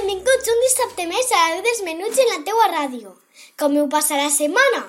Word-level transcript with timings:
Benvinguts 0.00 0.48
un 0.48 0.60
dissabte 0.64 1.04
més 1.08 1.30
a 1.36 1.40
veu 1.52 1.62
dels 1.64 1.80
menuts 1.84 2.20
en 2.22 2.28
la 2.30 2.38
teua 2.46 2.68
ràdio. 2.72 3.10
Com 3.60 3.74
heu 3.76 3.88
passat 3.92 4.20
la 4.20 4.30
setmana? 4.32 4.80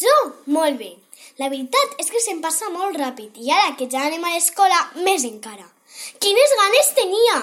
Jo, 0.00 0.14
molt 0.56 0.78
bé. 0.80 0.94
La 1.40 1.50
veritat 1.52 1.98
és 2.00 2.08
que 2.12 2.22
se'm 2.22 2.40
passa 2.44 2.70
molt 2.72 2.96
ràpid 3.00 3.36
i 3.44 3.52
ara 3.52 3.74
que 3.76 3.88
ja 3.92 4.06
anem 4.08 4.24
a 4.24 4.32
l'escola, 4.32 4.78
més 5.04 5.26
encara. 5.28 5.66
Quines 6.22 6.56
ganes 6.62 6.90
tenia! 6.96 7.36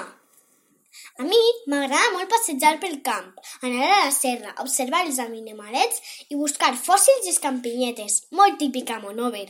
A 1.22 1.28
mi 1.28 1.40
m'agrada 1.70 2.12
molt 2.16 2.32
passejar 2.32 2.74
pel 2.82 2.98
camp, 3.06 3.30
anar 3.62 3.86
a 3.86 4.04
la 4.08 4.12
serra, 4.16 4.56
observar 4.64 5.04
els 5.06 5.20
animalets 5.22 6.26
i 6.30 6.40
buscar 6.40 6.74
fòssils 6.74 7.28
i 7.28 7.36
escampinyetes, 7.36 8.22
molt 8.32 8.58
típica 8.64 9.02
Monover. 9.04 9.50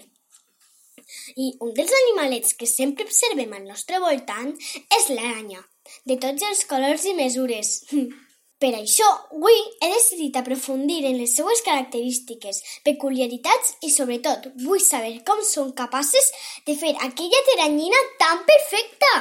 I 1.38 1.53
un 1.63 1.71
dels 1.77 1.93
animalets 2.03 2.57
que 2.59 2.67
sempre 2.67 3.07
observem 3.07 3.53
al 3.55 3.70
nostre 3.70 3.99
voltant 4.03 4.51
és 4.98 5.13
l'aranya, 5.13 5.62
de 6.05 6.18
tots 6.21 6.46
els 6.49 6.65
colors 6.70 7.05
i 7.05 7.15
mesures. 7.18 7.71
Per 8.62 8.70
això, 8.77 9.07
avui 9.34 9.57
he 9.82 9.88
decidit 9.90 10.35
aprofundir 10.38 10.99
en 11.10 11.15
les 11.18 11.32
seues 11.34 11.63
característiques, 11.65 12.60
peculiaritats 12.85 13.73
i, 13.82 13.90
sobretot, 13.90 14.51
vull 14.62 14.84
saber 14.85 15.15
com 15.26 15.41
són 15.41 15.73
capaces 15.73 16.29
de 16.68 16.77
fer 16.77 16.93
aquella 17.07 17.41
teranyina 17.49 18.04
tan 18.21 18.46
perfecta. 18.46 19.12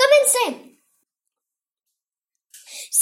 Comencem! 0.00 0.56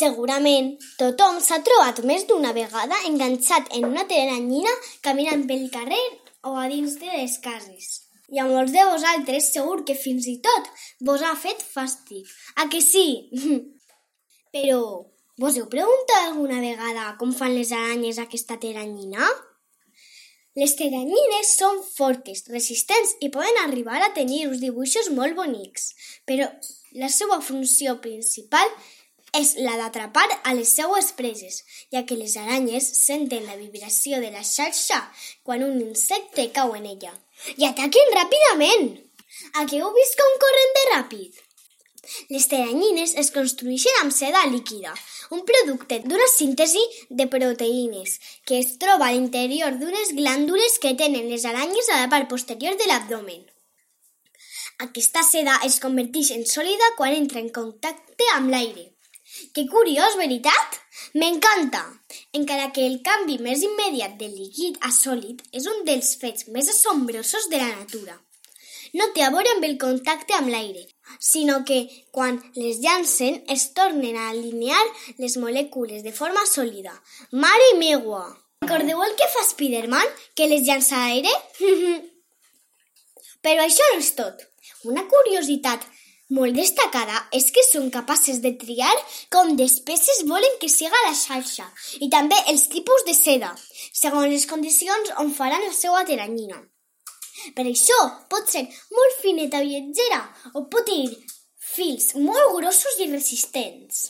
Segurament 0.00 0.74
tothom 0.98 1.38
s'ha 1.44 1.62
trobat 1.62 2.02
més 2.10 2.26
d'una 2.26 2.50
vegada 2.56 2.98
enganxat 3.06 3.70
en 3.78 3.90
una 3.92 4.08
teranyina 4.10 4.74
caminant 5.06 5.46
pel 5.46 5.66
carrer 5.70 6.02
o 6.50 6.58
a 6.58 6.66
dins 6.72 6.98
de 6.98 7.10
les 7.14 7.38
cases. 7.44 8.09
I 8.30 8.40
a 8.40 8.46
molts 8.46 8.72
de 8.74 8.86
vosaltres 8.86 9.50
segur 9.54 9.82
que 9.86 9.98
fins 9.98 10.26
i 10.30 10.38
tot 10.44 10.70
vos 11.06 11.22
ha 11.26 11.34
fet 11.34 11.62
fàstic. 11.66 12.28
A 12.62 12.68
que 12.70 12.82
sí? 12.84 13.06
Però 14.54 14.80
vos 15.40 15.56
heu 15.56 15.68
preguntat 15.72 16.28
alguna 16.28 16.60
vegada 16.62 17.14
com 17.20 17.34
fan 17.34 17.54
les 17.56 17.72
aranyes 17.72 18.20
aquesta 18.22 18.58
teranyina? 18.62 19.26
Les 20.58 20.74
teranyines 20.74 21.52
són 21.56 21.78
fortes, 21.86 22.42
resistents 22.50 23.14
i 23.22 23.30
poden 23.30 23.60
arribar 23.62 24.00
a 24.02 24.10
tenir 24.16 24.48
uns 24.48 24.58
dibuixos 24.62 25.08
molt 25.14 25.36
bonics, 25.38 25.92
però 26.26 26.48
la 26.98 27.08
seva 27.08 27.38
funció 27.40 28.00
principal 28.02 28.66
és 29.38 29.54
la 29.62 29.76
d'atrapar 29.78 30.26
a 30.42 30.54
les 30.58 30.72
seues 30.74 31.12
preses, 31.14 31.62
ja 31.94 32.02
que 32.02 32.18
les 32.18 32.34
aranyes 32.36 32.88
senten 32.98 33.46
la 33.46 33.54
vibració 33.60 34.18
de 34.18 34.32
la 34.34 34.42
xarxa 34.42 34.98
quan 35.46 35.62
un 35.62 35.78
insecte 35.84 36.48
cau 36.56 36.74
en 36.74 36.90
ella. 36.96 37.14
I 37.56 37.68
ataquen 37.68 38.16
ràpidament! 38.16 38.90
A 39.56 39.64
què 39.68 39.78
heu 39.80 39.92
vist 39.94 40.18
com 40.18 40.34
corren 40.42 40.74
de 40.76 40.82
ràpid? 40.90 41.38
Les 42.32 42.46
teranyines 42.50 43.14
es 43.22 43.30
construeixen 43.34 44.00
amb 44.00 44.14
seda 44.14 44.42
líquida, 44.50 44.92
un 45.36 45.44
producte 45.48 46.00
d'una 46.04 46.26
síntesi 46.32 46.82
de 47.20 47.26
proteïnes 47.32 48.16
que 48.48 48.58
es 48.58 48.74
troba 48.82 49.08
a 49.08 49.14
l'interior 49.14 49.78
d'unes 49.80 50.12
glàndules 50.18 50.78
que 50.82 50.96
tenen 51.02 51.30
les 51.32 51.46
aranyes 51.52 51.88
a 51.88 52.00
la 52.02 52.10
part 52.12 52.28
posterior 52.32 52.76
de 52.80 52.88
l'abdomen. 52.90 53.44
Aquesta 54.86 55.22
seda 55.26 55.58
es 55.66 55.78
converteix 55.80 56.32
en 56.36 56.46
sòlida 56.48 56.94
quan 56.98 57.14
entra 57.14 57.40
en 57.40 57.52
contacte 57.56 58.28
amb 58.34 58.52
l'aire. 58.52 58.88
Que 59.54 59.66
curiós, 59.68 60.16
veritat? 60.18 60.80
M'encanta! 61.14 61.84
Encara 62.34 62.70
que 62.74 62.86
el 62.86 62.98
canvi 63.06 63.38
més 63.42 63.62
immediat 63.66 64.16
del 64.18 64.34
líquid 64.34 64.80
a 64.86 64.90
sòlid 64.94 65.44
és 65.60 65.68
un 65.70 65.84
dels 65.86 66.16
fets 66.22 66.48
més 66.54 66.70
assombrosos 66.72 67.46
de 67.52 67.60
la 67.62 67.70
natura. 67.76 68.16
No 68.98 69.06
té 69.14 69.22
a 69.22 69.30
veure 69.30 69.52
amb 69.54 69.66
el 69.68 69.76
contacte 69.78 70.34
amb 70.34 70.50
l'aire, 70.50 70.82
sinó 71.22 71.60
que 71.66 71.80
quan 72.10 72.40
les 72.56 72.80
llancen 72.82 73.38
es 73.54 73.68
tornen 73.76 74.18
a 74.18 74.28
alinear 74.32 74.82
les 75.22 75.36
molècules 75.38 76.02
de 76.02 76.14
forma 76.16 76.42
sòlida. 76.46 76.94
Mare 77.30 77.74
meua! 77.78 78.24
Recordeu 78.66 79.02
el 79.06 79.14
que 79.16 79.30
fa 79.32 79.46
Spiderman, 79.46 80.14
que 80.34 80.50
les 80.50 80.66
llança 80.66 80.98
a 80.98 81.06
l'aire? 81.06 81.32
Però 83.46 83.62
això 83.64 83.86
no 83.94 84.02
és 84.02 84.10
tot. 84.18 84.42
Una 84.90 85.06
curiositat 85.08 85.86
molt 86.36 86.56
destacada 86.56 87.16
és 87.36 87.48
que 87.54 87.64
són 87.66 87.90
capaces 87.94 88.40
de 88.44 88.52
triar 88.60 88.92
com 89.34 89.54
d'espècies 89.58 90.22
volen 90.30 90.58
que 90.62 90.70
siga 90.72 91.04
la 91.06 91.14
xarxa 91.18 91.66
i 92.00 92.10
també 92.12 92.38
els 92.52 92.68
tipus 92.74 93.06
de 93.08 93.16
seda, 93.18 93.50
segons 94.02 94.30
les 94.32 94.46
condicions 94.50 95.10
on 95.22 95.34
faran 95.34 95.66
la 95.66 95.74
seva 95.74 96.04
teranyina. 96.06 96.60
Per 97.56 97.64
això 97.66 97.98
pot 98.30 98.48
ser 98.52 98.66
molt 98.94 99.20
fineta 99.22 99.62
viatgera 99.64 100.22
o 100.54 100.66
pot 100.72 100.86
tenir 100.86 101.18
fils 101.74 102.14
molt 102.18 102.56
grossos 102.56 102.98
i 103.00 103.10
resistents. 103.12 104.08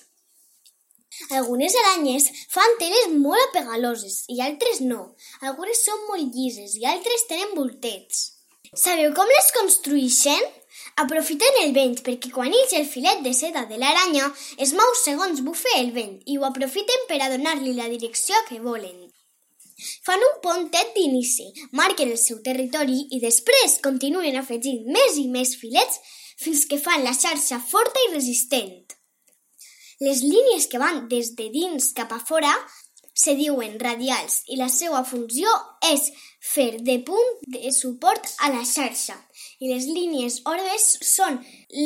Algunes 1.37 1.75
aranyes 1.77 2.31
fan 2.53 2.79
teles 2.81 3.11
molt 3.13 3.43
apegaloses 3.51 4.23
i 4.33 4.41
altres 4.41 4.81
no. 4.81 5.11
Algunes 5.45 5.83
són 5.85 6.07
molt 6.09 6.37
llises 6.37 6.77
i 6.81 6.87
altres 6.89 7.27
tenen 7.29 7.53
voltets. 7.59 8.23
Sabeu 8.73 9.13
com 9.17 9.29
les 9.29 9.53
construeixen? 9.57 10.49
Aprofiten 10.97 11.61
el 11.63 11.73
vent 11.77 12.01
perquè 12.07 12.31
quan 12.35 12.53
ix 12.53 12.75
el 12.79 12.87
filet 12.89 13.23
de 13.25 13.33
seda 13.37 13.65
de 13.71 13.79
l'aranya 13.79 14.27
es 14.59 14.75
mou 14.77 14.97
segons 15.03 15.41
bufe 15.47 15.73
el 15.79 15.93
vent 15.97 16.19
i 16.27 16.37
ho 16.39 16.45
aprofiten 16.49 17.07
per 17.09 17.21
a 17.23 17.31
donar-li 17.33 17.75
la 17.77 17.89
direcció 17.89 18.37
que 18.49 18.61
volen. 18.61 19.09
Fan 20.05 20.21
un 20.27 20.41
pontet 20.45 20.93
d'inici, 20.97 21.47
marquen 21.73 22.11
el 22.13 22.19
seu 22.21 22.41
territori 22.45 23.07
i 23.17 23.21
després 23.23 23.79
continuen 23.85 24.37
afegint 24.37 24.85
més 24.93 25.17
i 25.17 25.29
més 25.29 25.55
filets 25.57 26.01
fins 26.41 26.67
que 26.69 26.81
fan 26.81 27.05
la 27.05 27.17
xarxa 27.17 27.61
forta 27.71 28.03
i 28.09 28.13
resistent. 28.15 28.97
Les 30.01 30.23
línies 30.25 30.67
que 30.73 30.81
van 30.81 31.07
des 31.09 31.35
de 31.37 31.49
dins 31.53 31.93
cap 31.97 32.13
a 32.17 32.21
fora 32.29 32.53
se 33.15 33.35
diuen 33.37 33.79
radials 33.81 34.41
i 34.49 34.57
la 34.57 34.69
seva 34.73 35.03
funció 35.05 35.51
és 35.91 36.09
fer 36.41 36.71
de 36.87 36.97
punt 37.05 37.35
de 37.55 37.73
suport 37.77 38.29
a 38.41 38.49
la 38.55 38.65
xarxa 38.65 39.17
i 39.61 39.69
les 39.69 39.87
línies 39.87 40.41
orbes 40.49 40.87
són 41.05 41.37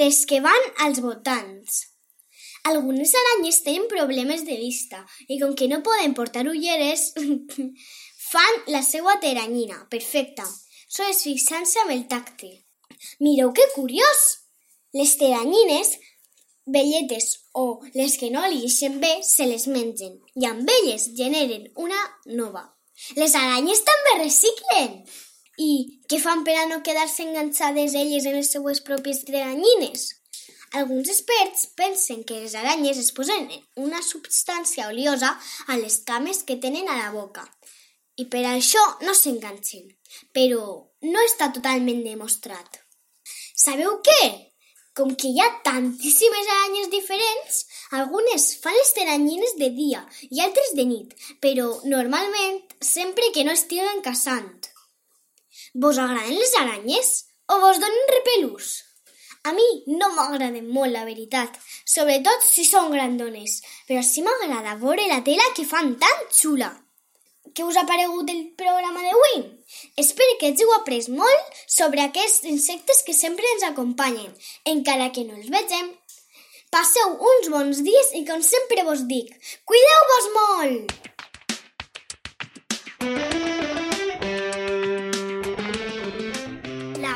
les 0.01 0.23
que 0.31 0.41
van 0.45 0.71
als 0.87 1.03
voltants. 1.05 1.83
Algunes 2.71 3.13
aranyes 3.21 3.61
tenen 3.67 3.91
problemes 3.91 4.45
de 4.49 4.57
vista 4.57 5.03
i 5.29 5.37
com 5.41 5.53
que 5.59 5.69
no 5.69 5.83
poden 5.85 6.15
portar 6.17 6.47
ulleres 6.49 7.11
fan 8.31 8.63
la 8.73 8.81
seva 8.87 9.19
teranyina, 9.21 9.83
perfecta, 9.91 10.47
sols 10.89 11.25
fixant-se 11.27 11.83
amb 11.83 11.93
el 11.97 12.07
tacte. 12.09 12.51
Mireu 13.21 13.53
que 13.53 13.67
curiós! 13.75 14.25
Les 14.95 15.17
teranyines 15.19 15.91
velletes 16.65 17.27
o 17.53 17.83
les 17.99 18.17
que 18.17 18.31
no 18.31 18.47
li 18.49 18.63
ixen 18.69 19.01
bé 19.03 19.13
se 19.27 19.45
les 19.51 19.67
mengen 19.69 20.15
i 20.41 20.47
amb 20.49 20.71
elles 20.79 21.11
generen 21.19 21.67
una 21.77 22.01
nova. 22.41 22.65
Les 23.19 23.35
aranyes 23.35 23.83
també 23.85 24.19
reciclen! 24.23 25.01
I 25.59 26.01
què 26.11 26.19
fan 26.19 26.43
per 26.47 26.57
a 26.59 26.67
no 26.67 26.83
quedar-se 26.83 27.23
enganxades 27.23 27.95
elles 27.95 28.27
en 28.27 28.39
les 28.41 28.51
seues 28.51 28.81
pròpies 28.83 29.23
teranyines? 29.29 30.09
Alguns 30.75 31.09
experts 31.13 31.69
pensen 31.79 32.25
que 32.27 32.41
les 32.43 32.57
aranyes 32.59 32.99
es 32.99 33.13
posen 33.15 33.47
una 33.79 34.03
substància 34.03 34.89
oliosa 34.91 35.31
a 35.69 35.77
les 35.79 36.01
cames 36.09 36.43
que 36.43 36.57
tenen 36.65 36.89
a 36.91 36.99
la 36.99 37.13
boca 37.15 37.47
i 38.19 38.27
per 38.31 38.43
això 38.47 38.83
no 39.07 39.15
s'enganxen, 39.15 39.87
però 40.35 40.65
no 41.07 41.23
està 41.29 41.51
totalment 41.55 42.03
demostrat. 42.07 42.81
Sabeu 43.55 44.01
què? 44.07 44.51
Com 44.95 45.15
que 45.19 45.31
hi 45.31 45.41
ha 45.43 45.49
tantíssimes 45.67 46.51
aranyes 46.57 46.91
diferents, 46.91 47.65
algunes 47.99 48.51
fan 48.63 48.77
les 48.79 48.93
teranyines 48.99 49.57
de 49.63 49.71
dia 49.79 50.05
i 50.31 50.43
altres 50.43 50.75
de 50.79 50.87
nit, 50.91 51.15
però 51.43 51.67
normalment 51.87 52.61
sempre 52.79 53.33
que 53.35 53.47
no 53.47 53.55
estiguen 53.59 54.03
caçant. 54.07 54.74
Vos 55.75 55.99
agraden 55.99 56.39
les 56.39 56.55
aranyes 56.55 57.09
o 57.51 57.59
vos 57.59 57.81
donen 57.83 58.11
repelús? 58.15 58.85
A 59.43 59.53
mi 59.53 59.65
no 59.99 60.07
m'agraden 60.15 60.69
molt, 60.71 60.93
la 60.95 61.03
veritat, 61.05 61.57
sobretot 61.83 62.47
si 62.47 62.63
són 62.65 62.93
grandones, 62.95 63.59
però 63.89 64.05
sí 64.07 64.23
m'agrada 64.23 64.77
veure 64.79 65.09
la 65.11 65.19
tela 65.27 65.49
que 65.57 65.67
fan 65.67 65.97
tan 65.99 66.23
xula. 66.31 66.71
Què 67.51 67.67
us 67.67 67.75
ha 67.75 67.85
paregut 67.91 68.31
el 68.31 68.47
programa 68.55 69.03
d'avui? 69.03 69.43
Espero 69.99 70.39
que 70.39 70.53
hàgiu 70.53 70.71
après 70.79 71.11
molt 71.11 71.59
sobre 71.67 72.07
aquests 72.07 72.47
insectes 72.55 73.03
que 73.03 73.19
sempre 73.19 73.51
ens 73.57 73.67
acompanyen, 73.67 74.31
encara 74.77 75.11
que 75.11 75.27
no 75.27 75.35
els 75.41 75.51
vegem. 75.51 75.91
Passeu 76.71 77.19
uns 77.35 77.51
bons 77.51 77.83
dies 77.83 78.15
i 78.15 78.23
com 78.31 78.47
sempre 78.47 78.87
vos 78.87 79.07
dic, 79.11 79.35
cuideu-vos 79.67 80.35
molt! 80.39 81.01
La 83.05 83.34